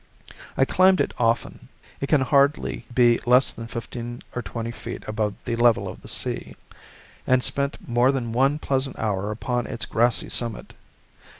I 0.57 0.65
climbed 0.65 0.99
it 0.99 1.13
often 1.19 1.67
(it 1.99 2.07
can 2.07 2.21
hardly 2.21 2.87
be 2.91 3.19
less 3.27 3.51
than 3.51 3.67
fifteen 3.67 4.23
or 4.35 4.41
twenty 4.41 4.71
feet 4.71 5.03
above 5.05 5.35
the 5.45 5.55
level 5.55 5.87
of 5.87 6.01
the 6.01 6.07
sea), 6.07 6.55
and 7.27 7.43
spent 7.43 7.77
more 7.87 8.11
than 8.11 8.33
one 8.33 8.57
pleasant 8.57 8.97
hour 8.97 9.29
upon 9.29 9.67
its 9.67 9.85
grassy 9.85 10.29
summit. 10.29 10.73